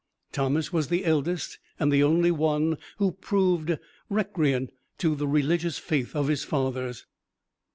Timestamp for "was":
0.73-0.87